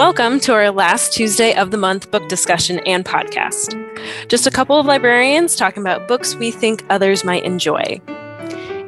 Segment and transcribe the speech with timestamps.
[0.00, 3.76] Welcome to our last Tuesday of the month book discussion and podcast.
[4.28, 8.00] Just a couple of librarians talking about books we think others might enjoy.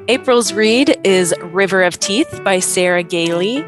[0.08, 3.62] April's read is River of Teeth by Sarah Gailey.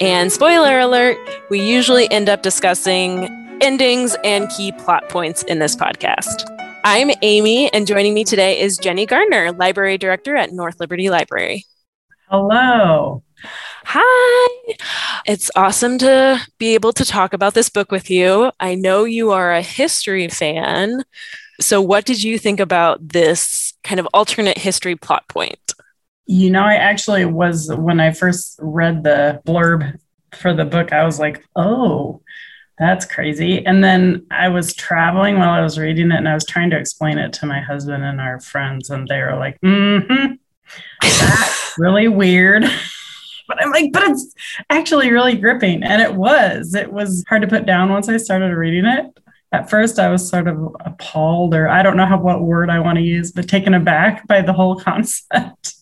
[0.00, 1.18] And spoiler alert,
[1.50, 3.24] we usually end up discussing
[3.60, 6.50] endings and key plot points in this podcast.
[6.82, 11.66] I'm Amy, and joining me today is Jenny Gardner, Library Director at North Liberty Library.
[12.30, 13.22] Hello.
[13.84, 14.76] Hi.
[15.24, 18.50] It's awesome to be able to talk about this book with you.
[18.60, 21.04] I know you are a history fan.
[21.60, 25.74] So, what did you think about this kind of alternate history plot point?
[26.26, 29.98] You know, I actually was, when I first read the blurb
[30.34, 32.20] for the book, I was like, oh,
[32.78, 33.64] that's crazy.
[33.64, 36.78] And then I was traveling while I was reading it and I was trying to
[36.78, 40.32] explain it to my husband and our friends, and they were like, mm hmm,
[41.00, 42.64] that's really weird.
[43.48, 44.34] But I'm like, but it's
[44.70, 45.82] actually really gripping.
[45.82, 46.74] And it was.
[46.74, 49.18] It was hard to put down once I started reading it.
[49.52, 52.80] At first, I was sort of appalled, or I don't know how, what word I
[52.80, 55.74] want to use, but taken aback by the whole concept,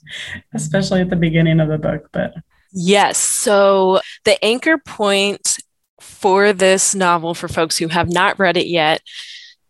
[0.52, 2.08] especially at the beginning of the book.
[2.12, 2.34] But
[2.72, 3.18] yes.
[3.18, 5.58] So the anchor point
[6.00, 9.00] for this novel, for folks who have not read it yet,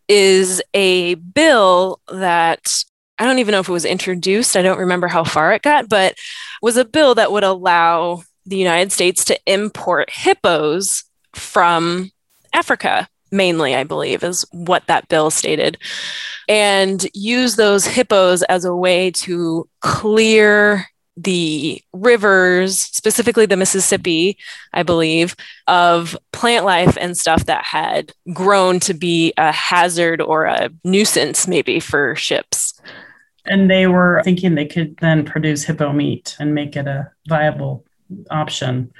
[0.07, 2.83] is a bill that
[3.17, 4.55] I don't even know if it was introduced.
[4.55, 6.15] I don't remember how far it got, but
[6.61, 12.11] was a bill that would allow the United States to import hippos from
[12.53, 15.77] Africa, mainly, I believe, is what that bill stated,
[16.47, 24.37] and use those hippos as a way to clear the rivers, specifically the Mississippi,
[24.73, 25.35] I believe,
[25.67, 31.47] of plant life and stuff that had grown to be a hazard or a nuisance,
[31.47, 32.73] maybe for ships.
[33.47, 37.85] And they were thinking they could then produce hippo meat and make it a viable
[38.31, 38.91] option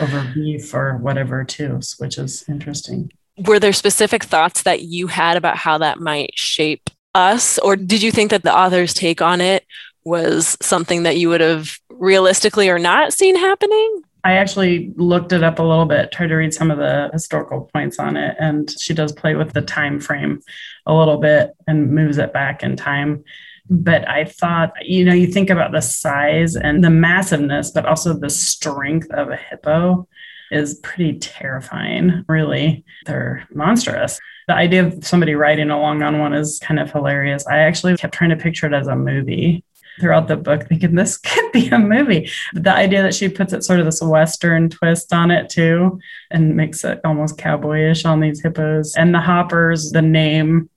[0.00, 3.12] over beef or whatever, too, which is interesting.
[3.46, 7.58] Were there specific thoughts that you had about how that might shape us?
[7.58, 9.64] Or did you think that the author's take on it
[10.04, 14.02] was something that you would have realistically or not seen happening?
[14.24, 17.68] I actually looked it up a little bit, tried to read some of the historical
[17.74, 20.40] points on it, and she does play with the time frame
[20.86, 23.24] a little bit and moves it back in time.
[23.70, 28.12] But I thought, you know, you think about the size and the massiveness, but also
[28.12, 30.06] the strength of a hippo
[30.50, 32.84] is pretty terrifying, really.
[33.06, 34.20] They're monstrous.
[34.48, 37.46] The idea of somebody riding along on one is kind of hilarious.
[37.46, 39.64] I actually kept trying to picture it as a movie
[39.98, 42.30] throughout the book, thinking this could be a movie.
[42.52, 45.98] But the idea that she puts it sort of this Western twist on it too,
[46.30, 48.94] and makes it almost cowboyish on these hippos.
[48.96, 50.68] And the hoppers, the name,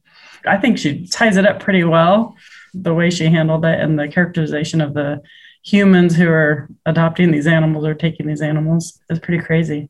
[0.45, 2.35] I think she ties it up pretty well
[2.73, 5.22] the way she handled it and the characterization of the
[5.63, 9.89] humans who are adopting these animals or taking these animals is pretty crazy.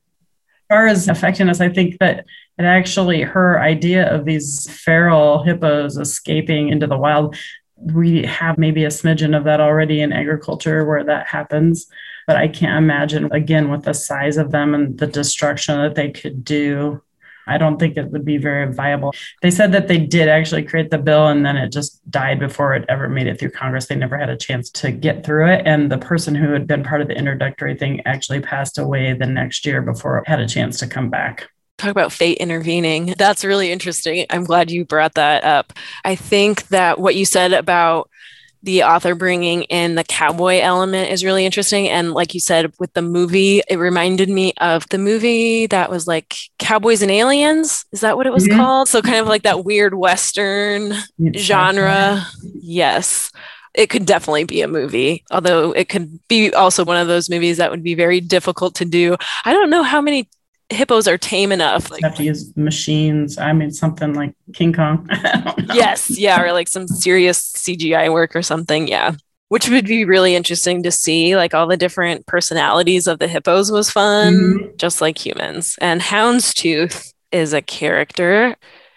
[0.69, 2.25] As far as affecting us, I think that
[2.57, 7.35] it actually her idea of these feral hippos escaping into the wild.
[7.77, 11.85] We have maybe a smidgen of that already in agriculture where that happens,
[12.25, 16.09] but I can't imagine again with the size of them and the destruction that they
[16.09, 17.03] could do
[17.47, 19.13] I don't think it would be very viable.
[19.41, 22.75] They said that they did actually create the bill and then it just died before
[22.75, 23.87] it ever made it through Congress.
[23.87, 25.61] They never had a chance to get through it.
[25.65, 29.25] And the person who had been part of the introductory thing actually passed away the
[29.25, 33.13] next year before it had a chance to come back talk about fate intervening.
[33.17, 34.25] That's really interesting.
[34.31, 35.73] I'm glad you brought that up.
[36.03, 38.09] I think that what you said about
[38.63, 41.87] the author bringing in the cowboy element is really interesting.
[41.87, 46.07] And like you said, with the movie, it reminded me of the movie that was
[46.07, 47.85] like Cowboys and Aliens.
[47.91, 48.57] Is that what it was mm-hmm.
[48.57, 48.89] called?
[48.89, 52.25] So kind of like that weird Western it's genre.
[52.41, 53.31] Yes.
[53.73, 57.57] It could definitely be a movie, although it could be also one of those movies
[57.57, 59.15] that would be very difficult to do.
[59.45, 60.29] I don't know how many
[60.69, 61.89] hippos are tame enough.
[61.89, 63.37] Like, have to use machines.
[63.37, 65.07] I mean, something like King Kong.
[65.73, 68.87] yes, yeah, or like some serious CGI work or something.
[68.87, 69.15] Yeah,
[69.49, 71.35] which would be really interesting to see.
[71.35, 74.75] Like all the different personalities of the hippos was fun, mm-hmm.
[74.77, 75.77] just like humans.
[75.81, 78.55] And Houndstooth is a character.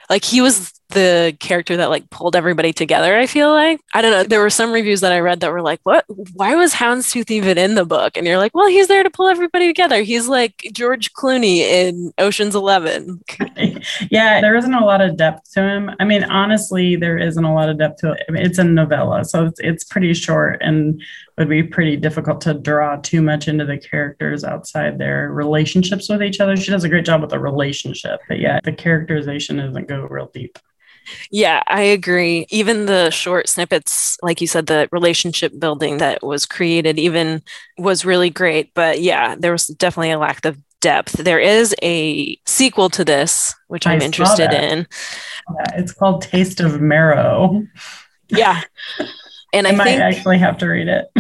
[0.08, 3.80] Like he was the character that like pulled everybody together i feel like.
[3.94, 4.22] I don't know.
[4.24, 6.04] There were some reviews that i read that were like what?
[6.34, 8.16] Why was houndstooth even in the book?
[8.16, 10.02] And you're like well he's there to pull everybody together.
[10.02, 13.22] He's like george clooney in oceans 11
[14.10, 15.90] yeah there isn't a lot of depth to him.
[15.98, 18.24] I mean honestly there isn't a lot of depth to it.
[18.28, 21.00] I mean, it's a novella so it's, it's pretty short and
[21.38, 26.22] would be pretty difficult to draw too much into the characters outside their relationships with
[26.22, 26.54] each other.
[26.54, 30.30] She does a great job with the relationship but yeah the characterization doesn't go real
[30.32, 30.58] deep
[31.30, 32.46] yeah, I agree.
[32.50, 37.42] Even the short snippets, like you said, the relationship building that was created even
[37.78, 38.72] was really great.
[38.74, 41.12] But yeah, there was definitely a lack of depth.
[41.12, 44.86] There is a sequel to this, which I I'm interested in.
[45.54, 47.66] Yeah, it's called Taste of Marrow.
[48.28, 48.62] Yeah.
[49.52, 51.10] And I, I might think, actually have to read it.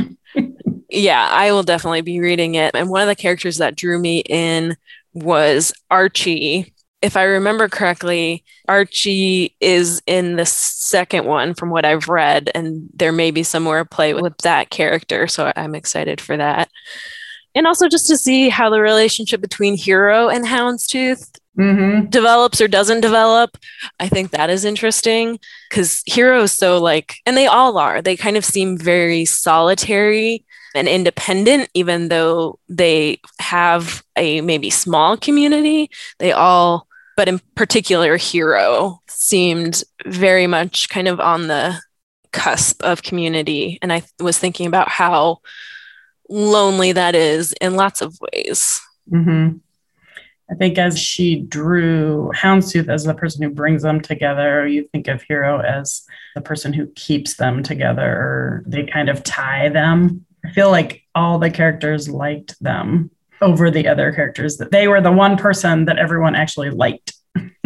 [0.88, 2.74] yeah, I will definitely be reading it.
[2.74, 4.76] And one of the characters that drew me in
[5.12, 6.72] was Archie.
[7.02, 12.88] If I remember correctly, Archie is in the second one from what I've read, and
[12.94, 15.26] there may be some more play with that character.
[15.26, 16.68] So I'm excited for that
[17.54, 22.06] and also just to see how the relationship between Hero and Houndstooth mm-hmm.
[22.08, 23.56] develops or doesn't develop.
[23.98, 25.38] I think that is interesting
[25.68, 30.44] because Hero is so like, and they all are, they kind of seem very solitary
[30.74, 35.90] and independent, even though they have a maybe small community.
[36.18, 36.86] They all,
[37.20, 41.78] but in particular, Hero seemed very much kind of on the
[42.32, 43.78] cusp of community.
[43.82, 45.40] And I was thinking about how
[46.30, 48.80] lonely that is in lots of ways.
[49.12, 49.58] Mm-hmm.
[50.50, 55.06] I think as she drew Houndstooth as the person who brings them together, you think
[55.06, 56.00] of Hero as
[56.34, 60.24] the person who keeps them together, or they kind of tie them.
[60.42, 65.00] I feel like all the characters liked them over the other characters, that they were
[65.00, 67.12] the one person that everyone actually liked.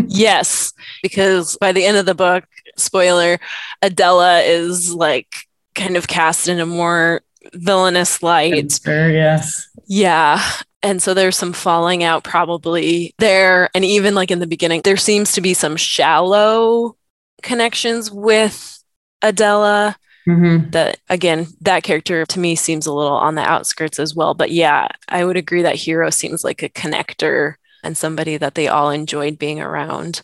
[0.06, 0.72] yes,
[1.02, 2.44] because by the end of the book,
[2.76, 3.38] spoiler,
[3.82, 5.28] Adela is like
[5.74, 7.22] kind of cast in a more
[7.52, 8.80] villainous light.
[8.86, 9.68] yes.
[9.86, 10.42] Yeah.
[10.82, 13.70] And so there's some falling out probably there.
[13.74, 16.96] And even like in the beginning, there seems to be some shallow
[17.42, 18.82] connections with
[19.22, 19.96] Adela.
[20.26, 20.70] Mm-hmm.
[20.70, 24.34] That again, that character to me seems a little on the outskirts as well.
[24.34, 28.66] But yeah, I would agree that Hero seems like a connector and somebody that they
[28.66, 30.22] all enjoyed being around,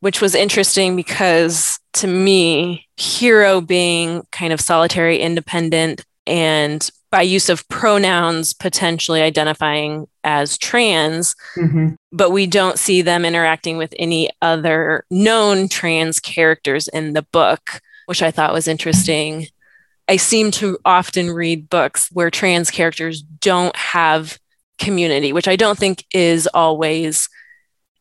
[0.00, 7.48] which was interesting because to me, Hero being kind of solitary, independent, and by use
[7.48, 11.90] of pronouns potentially identifying as trans, mm-hmm.
[12.10, 17.80] but we don't see them interacting with any other known trans characters in the book,
[18.06, 19.46] which I thought was interesting.
[20.08, 24.38] I seem to often read books where trans characters don't have
[24.78, 27.28] community, which I don't think is always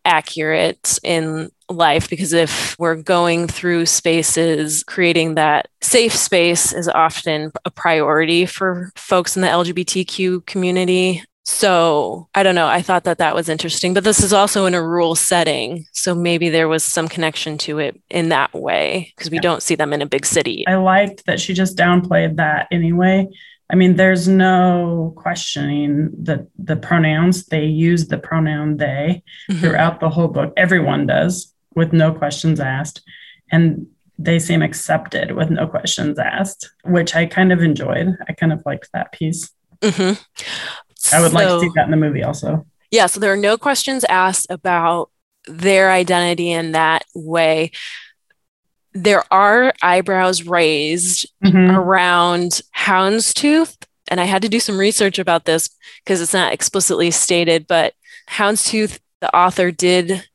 [0.05, 7.51] accurate in life because if we're going through spaces, creating that safe space is often
[7.65, 11.23] a priority for folks in the LGBTQ community.
[11.45, 12.67] So I don't know.
[12.67, 15.85] I thought that that was interesting, but this is also in a rural setting.
[15.91, 19.41] So maybe there was some connection to it in that way because we yeah.
[19.41, 20.65] don't see them in a big city.
[20.67, 23.27] I liked that she just downplayed that anyway.
[23.69, 27.45] I mean, there's no questioning the the pronouns.
[27.45, 29.59] They use the pronoun they mm-hmm.
[29.59, 30.53] throughout the whole book.
[30.55, 33.01] Everyone does with no questions asked.
[33.51, 33.87] And
[34.17, 38.15] they seem accepted with no questions asked, which I kind of enjoyed.
[38.27, 39.49] I kind of liked that piece.
[39.81, 40.21] Mm-hmm.
[41.13, 42.65] I would so, like to see that in the movie also.
[42.91, 43.07] Yeah.
[43.07, 45.09] So there are no questions asked about
[45.47, 47.71] their identity in that way.
[48.93, 51.75] There are eyebrows raised mm-hmm.
[51.75, 53.77] around Houndstooth.
[54.09, 55.69] And I had to do some research about this
[56.03, 57.93] because it's not explicitly stated, but
[58.29, 60.27] Houndstooth, the author, did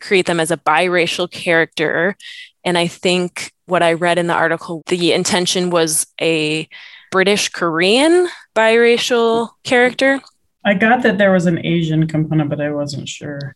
[0.00, 2.16] create them as a biracial character.
[2.64, 6.68] And I think what I read in the article, the intention was a
[7.10, 10.20] British Korean biracial character.
[10.64, 13.54] I got that there was an Asian component, but I wasn't sure.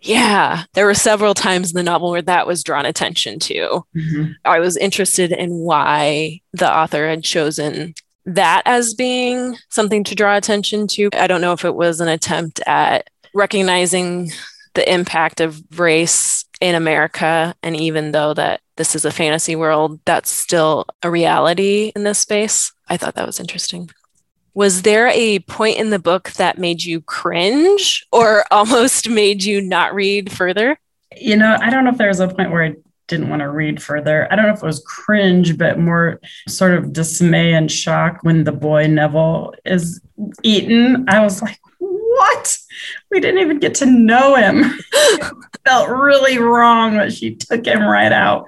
[0.00, 3.84] Yeah, there were several times in the novel where that was drawn attention to.
[3.96, 4.32] Mm-hmm.
[4.44, 10.36] I was interested in why the author had chosen that as being something to draw
[10.36, 11.08] attention to.
[11.14, 14.30] I don't know if it was an attempt at recognizing
[14.74, 17.54] the impact of race in America.
[17.62, 22.18] And even though that this is a fantasy world, that's still a reality in this
[22.18, 22.72] space.
[22.88, 23.90] I thought that was interesting.
[24.54, 29.60] Was there a point in the book that made you cringe or almost made you
[29.60, 30.78] not read further?
[31.16, 32.74] You know, I don't know if there was a point where I
[33.06, 34.30] didn't want to read further.
[34.30, 38.44] I don't know if it was cringe, but more sort of dismay and shock when
[38.44, 40.00] the boy Neville is
[40.42, 41.08] eaten.
[41.08, 42.58] I was like, what?
[43.10, 44.78] We didn't even get to know him.
[45.68, 48.46] felt really wrong that she took him right out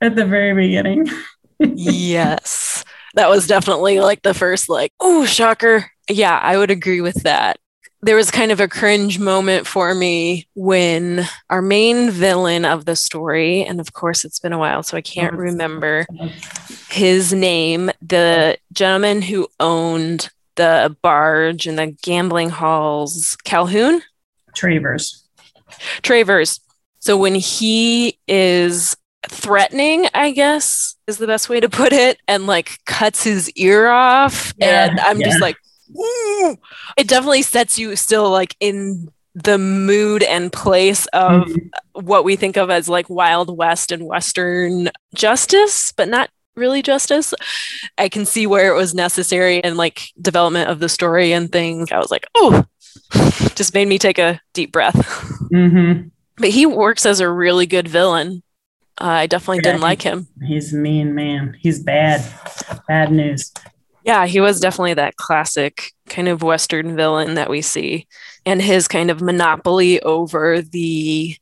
[0.00, 1.06] at the very beginning.
[1.58, 2.84] yes.
[3.14, 5.90] That was definitely like the first, like, oh, shocker.
[6.08, 7.58] Yeah, I would agree with that.
[8.04, 12.96] There was kind of a cringe moment for me when our main villain of the
[12.96, 16.06] story, and of course it's been a while, so I can't remember
[16.90, 23.36] his name, the gentleman who owned the barge and the gambling halls.
[23.44, 24.02] Calhoun?
[24.54, 25.24] Travers.
[26.02, 26.60] Travers.
[26.98, 28.96] So when he is
[29.28, 33.88] threatening, I guess is the best way to put it, and like cuts his ear
[33.88, 34.52] off.
[34.56, 35.28] Yeah, and I'm yeah.
[35.28, 35.56] just like,
[35.96, 36.56] Ooh.
[36.96, 42.06] It definitely sets you still like in the mood and place of mm-hmm.
[42.06, 47.32] what we think of as like Wild West and Western justice, but not really justice.
[47.96, 51.90] I can see where it was necessary and like development of the story and things.
[51.90, 52.64] I was like, oh,
[53.54, 54.96] just made me take a deep breath.
[55.50, 56.08] Mm-hmm.
[56.36, 58.42] But he works as a really good villain.
[59.02, 60.28] Uh, I definitely yeah, didn't like him.
[60.46, 61.56] He's mean, man.
[61.58, 62.24] He's bad.
[62.86, 63.52] Bad news.
[64.04, 68.06] Yeah, he was definitely that classic kind of Western villain that we see.
[68.46, 71.36] And his kind of monopoly over the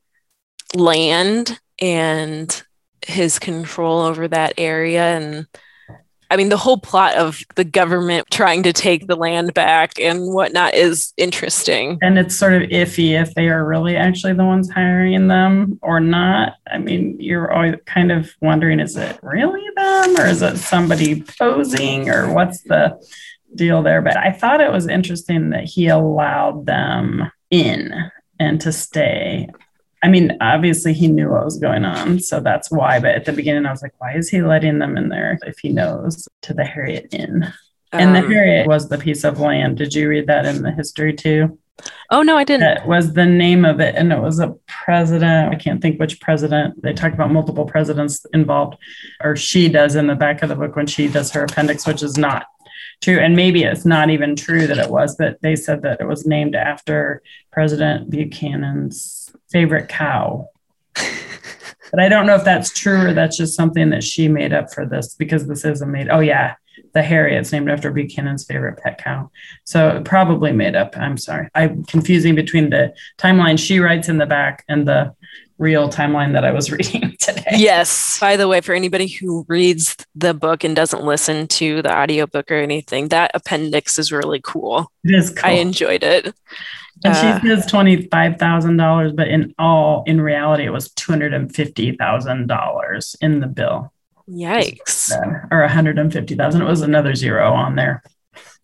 [0.75, 2.62] land and
[3.07, 5.47] his control over that area and
[6.31, 10.33] I mean, the whole plot of the government trying to take the land back and
[10.33, 11.99] whatnot is interesting.
[12.03, 15.99] And it's sort of iffy if they are really actually the ones hiring them or
[15.99, 16.55] not.
[16.71, 21.23] I mean, you're always kind of wondering is it really them or is it somebody
[21.23, 23.05] posing or what's the
[23.57, 24.01] deal there?
[24.01, 27.93] But I thought it was interesting that he allowed them in
[28.39, 29.49] and to stay.
[30.02, 33.00] I mean, obviously he knew what was going on, so that's why.
[33.00, 35.59] But at the beginning, I was like, why is he letting them in there if
[35.59, 37.52] he knows to the Harriet Inn?
[37.92, 39.76] And the um, Harriet was the piece of land.
[39.76, 41.59] Did you read that in the history too?
[42.11, 42.78] Oh no, I didn't.
[42.78, 45.52] It was the name of it, and it was a president.
[45.52, 46.83] I can't think which president.
[46.83, 48.76] They talk about multiple presidents involved,
[49.23, 52.02] or she does in the back of the book when she does her appendix, which
[52.02, 52.47] is not
[53.00, 53.19] true.
[53.19, 56.26] And maybe it's not even true that it was, but they said that it was
[56.26, 59.20] named after President Buchanan's
[59.50, 60.49] favorite cow.
[60.95, 64.73] but I don't know if that's true or that's just something that she made up
[64.73, 66.09] for this because this is a made.
[66.09, 66.54] Oh yeah,
[66.95, 69.30] the Harriet's named after Buchanan's favorite pet cow.
[69.64, 70.97] So probably made up.
[70.97, 71.49] I'm sorry.
[71.54, 75.14] I'm confusing between the timeline she writes in the back and the
[75.61, 77.45] real timeline that I was reading today.
[77.52, 78.19] Yes.
[78.19, 82.50] By the way, for anybody who reads the book and doesn't listen to the audiobook
[82.50, 84.90] or anything, that appendix is really cool.
[85.05, 85.49] It is cool.
[85.49, 86.35] I enjoyed it.
[87.05, 90.90] And uh, she says twenty five thousand dollars, but in all, in reality, it was
[90.90, 93.93] two hundred and fifty thousand dollars in the bill.
[94.29, 95.11] Yikes!
[95.50, 96.61] Or one hundred and fifty thousand.
[96.61, 98.02] It was another zero on there.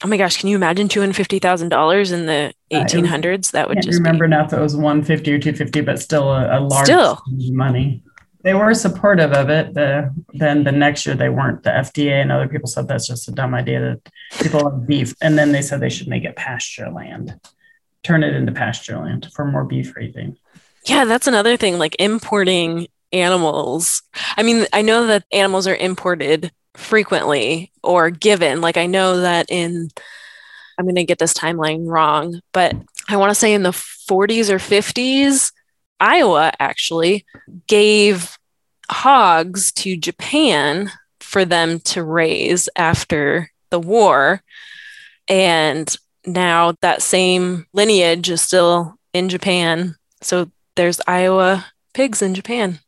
[0.06, 0.38] Oh my gosh!
[0.38, 3.50] Can you imagine two hundred fifty thousand dollars in the eighteen hundreds?
[3.50, 4.30] That would just remember be...
[4.30, 7.20] now if it was one fifty or two fifty, but still a, a large still.
[7.26, 8.04] money.
[8.42, 9.74] They were supportive of it.
[9.74, 11.64] The, then the next year they weren't.
[11.64, 15.12] The FDA and other people said that's just a dumb idea that people have beef,
[15.20, 17.40] and then they said they should make it pasture land
[18.04, 20.36] turn it into pasture land for more beef raising.
[20.84, 24.02] Yeah, that's another thing, like importing animals.
[24.36, 28.60] I mean, I know that animals are imported frequently or given.
[28.60, 29.88] Like, I know that in,
[30.78, 32.74] I'm going to get this timeline wrong, but
[33.08, 35.52] I want to say in the 40s or 50s,
[35.98, 37.24] Iowa actually
[37.66, 38.38] gave
[38.90, 40.90] hogs to Japan
[41.20, 44.42] for them to raise after the war.
[45.28, 49.96] And now that same lineage is still in Japan.
[50.20, 52.80] So there's Iowa pigs in Japan.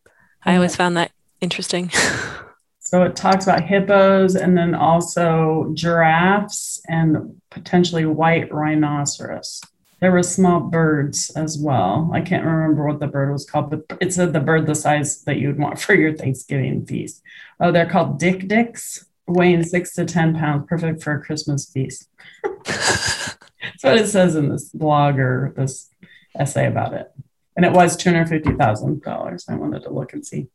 [0.45, 0.79] I always mm.
[0.79, 1.91] found that interesting.
[2.89, 9.61] so it talks about hippos and then also giraffes and potentially white rhinoceros.
[10.01, 12.11] There were small birds as well.
[12.15, 15.23] I can't remember what the bird was called, but it said the bird the size
[15.25, 17.23] that you'd want for your Thanksgiving feast.
[17.61, 22.09] Oh, they're called dik diks, weighing six to 10 pounds, perfect for a Christmas feast.
[22.43, 23.37] That's
[23.83, 25.91] what it says in this blog or this
[26.35, 27.13] essay about it.
[27.55, 29.51] And it was $250,000.
[29.51, 30.49] I wanted to look and see.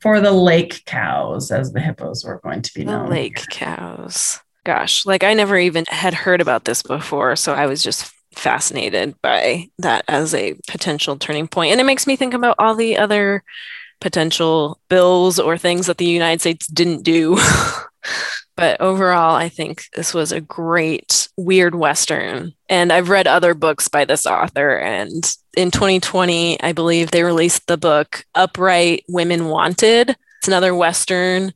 [0.00, 3.06] For the lake cows, as the hippos were going to be known.
[3.06, 4.40] The lake cows.
[4.64, 7.36] Gosh, like I never even had heard about this before.
[7.36, 11.72] So I was just fascinated by that as a potential turning point.
[11.72, 13.42] And it makes me think about all the other
[14.00, 17.38] potential bills or things that the United States didn't do
[18.56, 22.54] But overall, I think this was a great weird Western.
[22.68, 24.78] And I've read other books by this author.
[24.78, 30.16] And in 2020, I believe they released the book Upright Women Wanted.
[30.38, 31.52] It's another Western,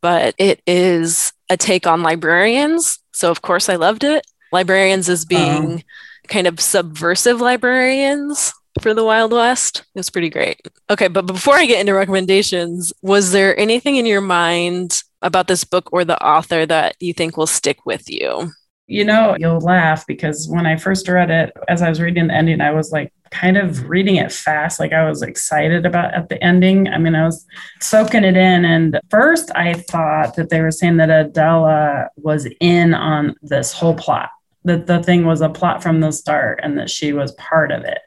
[0.00, 3.00] but it is a take on librarians.
[3.12, 4.24] So, of course, I loved it.
[4.52, 5.82] Librarians as being um,
[6.28, 9.84] kind of subversive librarians for the Wild West.
[9.94, 10.60] It was pretty great.
[10.90, 15.64] Okay, but before I get into recommendations, was there anything in your mind about this
[15.64, 18.52] book or the author that you think will stick with you?
[18.86, 22.34] You know, you'll laugh because when I first read it, as I was reading the
[22.34, 24.78] ending, I was like kind of reading it fast.
[24.78, 26.88] Like I was excited about at the ending.
[26.88, 27.46] I mean, I was
[27.80, 28.66] soaking it in.
[28.66, 33.94] And first, I thought that they were saying that Adela was in on this whole
[33.94, 34.28] plot,
[34.64, 37.84] that the thing was a plot from the start and that she was part of
[37.84, 38.00] it.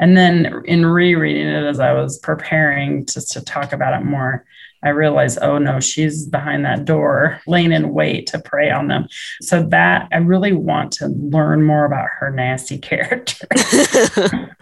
[0.00, 4.46] And then in rereading it as I was preparing just to talk about it more,
[4.82, 9.06] I realize, oh no, she's behind that door, laying in wait to prey on them.
[9.40, 13.46] So that I really want to learn more about her nasty character.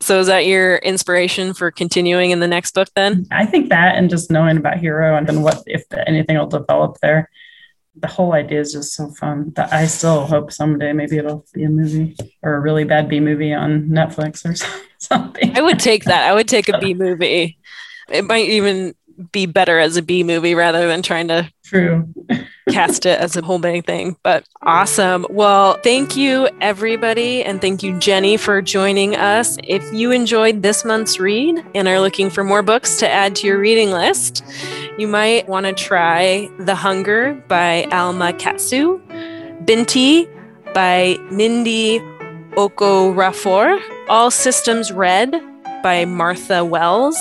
[0.00, 3.26] so is that your inspiration for continuing in the next book then?
[3.30, 6.98] I think that and just knowing about Hero and then what if anything will develop
[7.00, 7.30] there
[7.96, 11.64] the whole idea is just so fun that I still hope someday maybe it'll be
[11.64, 14.54] a movie or a really bad B movie on Netflix or
[14.98, 15.56] something.
[15.56, 16.28] I would take that.
[16.28, 17.58] I would take a B movie.
[18.08, 18.94] It might even
[19.32, 22.08] be better as a B movie rather than trying to True.
[22.70, 24.16] cast it as a whole big thing.
[24.22, 25.26] But awesome.
[25.30, 27.42] Well, thank you, everybody.
[27.44, 29.56] And thank you, Jenny, for joining us.
[29.64, 33.46] If you enjoyed this month's read and are looking for more books to add to
[33.46, 34.44] your reading list,
[34.98, 38.98] you might want to try The Hunger by Alma Katsu,
[39.64, 40.26] Binti
[40.74, 42.00] by Nnedi
[42.54, 45.34] Okorafor, All Systems Red
[45.84, 47.18] by Martha Wells.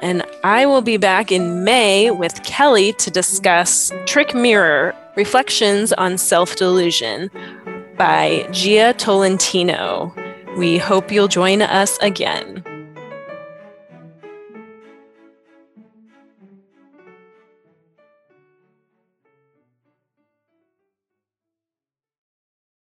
[0.00, 6.16] And I will be back in May with Kelly to discuss Trick Mirror Reflections on
[6.16, 7.30] Self Delusion
[7.98, 10.14] by Jia Tolentino.
[10.56, 12.64] We hope you'll join us again.